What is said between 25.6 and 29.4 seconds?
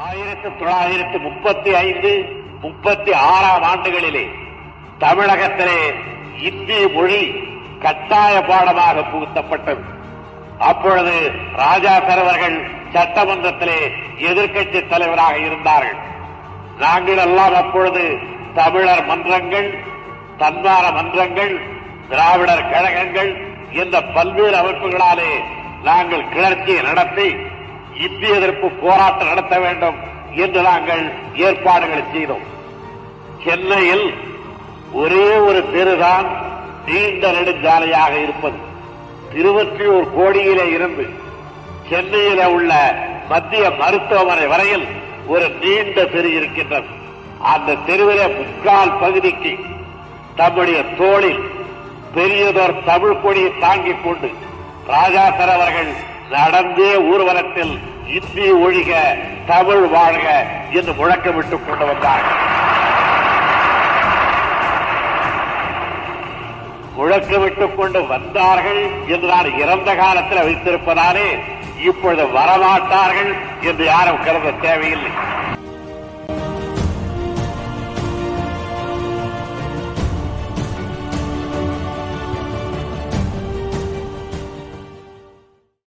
நாங்கள் கிளர்ச்சியை நடத்தி இந்திய எதிர்ப்பு போராட்டம்